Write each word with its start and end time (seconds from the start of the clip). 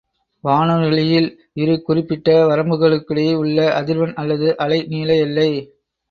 வானொலியில் 0.43 1.27
இரு 1.53 1.81
குறிப்பிட்ட 1.81 2.47
வரம்புகளுக்கிடையே 2.47 3.33
உள்ள 3.33 3.67
அதிர்வெண் 3.81 4.15
அல்லது 4.15 4.57
அலை 4.57 4.79
நீள 4.87 5.09
எல்லை. 5.17 5.49